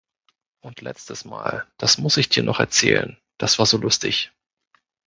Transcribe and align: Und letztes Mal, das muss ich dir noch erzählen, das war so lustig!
Und 0.61 0.81
letztes 0.81 1.25
Mal, 1.25 1.67
das 1.77 1.99
muss 1.99 2.17
ich 2.17 2.27
dir 2.27 2.41
noch 2.41 2.59
erzählen, 2.59 3.19
das 3.37 3.59
war 3.59 3.67
so 3.67 3.77
lustig! 3.77 4.31